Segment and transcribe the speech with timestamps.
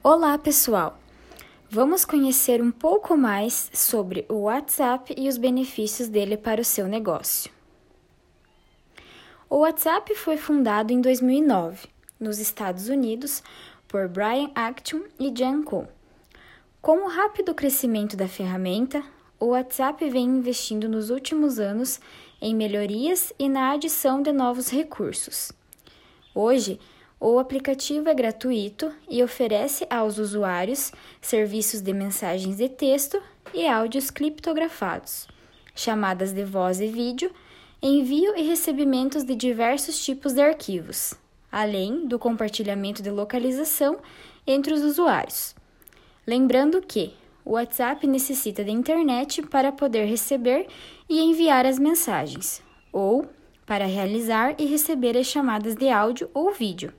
[0.00, 0.96] Olá, pessoal!
[1.68, 6.86] Vamos conhecer um pouco mais sobre o WhatsApp e os benefícios dele para o seu
[6.86, 7.50] negócio.
[9.50, 11.88] O WhatsApp foi fundado em 2009,
[12.18, 13.42] nos Estados Unidos,
[13.88, 15.88] por Brian Acton e Jan Koh.
[16.80, 19.02] Com o rápido crescimento da ferramenta,
[19.40, 22.00] o WhatsApp vem investindo nos últimos anos
[22.40, 25.50] em melhorias e na adição de novos recursos.
[26.32, 26.78] Hoje,
[27.20, 33.20] o aplicativo é gratuito e oferece aos usuários serviços de mensagens de texto
[33.52, 35.26] e áudios criptografados,
[35.74, 37.30] chamadas de voz e vídeo,
[37.82, 41.14] envio e recebimentos de diversos tipos de arquivos,
[41.50, 43.98] além do compartilhamento de localização
[44.46, 45.56] entre os usuários.
[46.24, 50.68] Lembrando que o WhatsApp necessita de internet para poder receber
[51.08, 53.26] e enviar as mensagens, ou
[53.66, 56.92] para realizar e receber as chamadas de áudio ou vídeo.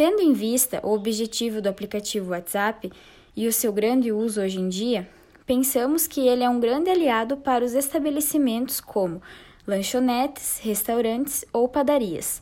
[0.00, 2.90] Tendo em vista o objetivo do aplicativo WhatsApp
[3.36, 5.06] e o seu grande uso hoje em dia,
[5.44, 9.20] pensamos que ele é um grande aliado para os estabelecimentos como
[9.66, 12.40] lanchonetes, restaurantes ou padarias,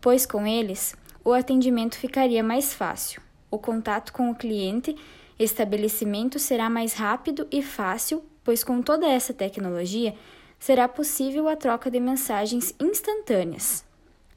[0.00, 0.92] pois com eles
[1.24, 4.96] o atendimento ficaria mais fácil, o contato com o cliente
[5.38, 10.16] estabelecimento será mais rápido e fácil, pois com toda essa tecnologia
[10.58, 13.86] será possível a troca de mensagens instantâneas,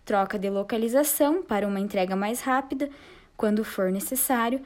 [0.05, 2.89] troca de localização para uma entrega mais rápida,
[3.38, 4.61] quando for necessário.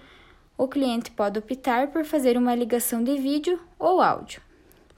[0.57, 4.41] O cliente pode optar por fazer uma ligação de vídeo ou áudio.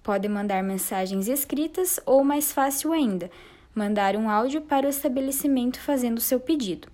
[0.03, 3.29] Pode mandar mensagens escritas ou, mais fácil ainda,
[3.73, 6.87] mandar um áudio para o estabelecimento fazendo seu pedido.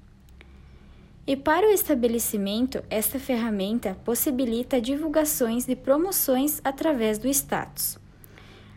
[1.25, 7.97] E para o estabelecimento, esta ferramenta possibilita divulgações de promoções através do status.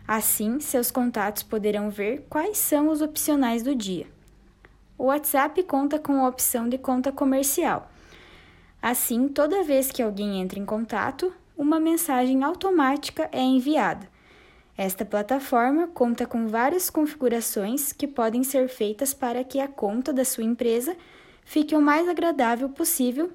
[0.07, 4.07] Assim, seus contatos poderão ver quais são os opcionais do dia.
[4.97, 7.91] O WhatsApp conta com a opção de conta comercial.
[8.81, 14.07] Assim, toda vez que alguém entra em contato, uma mensagem automática é enviada.
[14.77, 20.23] Esta plataforma conta com várias configurações que podem ser feitas para que a conta da
[20.23, 20.95] sua empresa
[21.43, 23.31] fique o mais agradável possível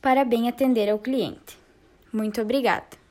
[0.00, 1.58] para bem atender ao cliente.
[2.12, 3.05] Muito obrigada!